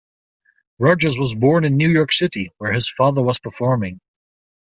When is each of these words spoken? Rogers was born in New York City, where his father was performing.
Rogers 0.79 1.15
was 1.19 1.35
born 1.35 1.63
in 1.63 1.77
New 1.77 1.87
York 1.87 2.11
City, 2.11 2.51
where 2.57 2.73
his 2.73 2.89
father 2.89 3.21
was 3.21 3.39
performing. 3.39 3.99